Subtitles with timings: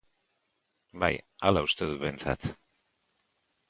[1.03, 1.11] Bai,
[1.45, 2.53] hala uste dut behintzat.